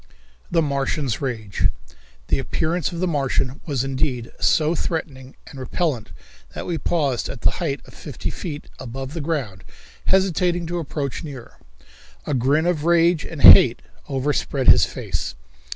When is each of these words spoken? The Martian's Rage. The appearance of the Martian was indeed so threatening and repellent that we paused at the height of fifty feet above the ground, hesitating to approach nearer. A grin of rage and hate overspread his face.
The 0.49 0.63
Martian's 0.63 1.21
Rage. 1.21 1.67
The 2.29 2.39
appearance 2.39 2.91
of 2.91 2.99
the 3.01 3.07
Martian 3.07 3.61
was 3.67 3.83
indeed 3.83 4.31
so 4.39 4.73
threatening 4.73 5.35
and 5.45 5.59
repellent 5.59 6.09
that 6.55 6.65
we 6.65 6.79
paused 6.79 7.29
at 7.29 7.41
the 7.41 7.51
height 7.61 7.81
of 7.85 7.93
fifty 7.93 8.31
feet 8.31 8.67
above 8.79 9.13
the 9.13 9.21
ground, 9.21 9.63
hesitating 10.05 10.65
to 10.65 10.79
approach 10.79 11.23
nearer. 11.23 11.59
A 12.25 12.33
grin 12.33 12.65
of 12.65 12.83
rage 12.83 13.23
and 13.23 13.43
hate 13.43 13.83
overspread 14.09 14.69
his 14.69 14.85
face. 14.85 15.35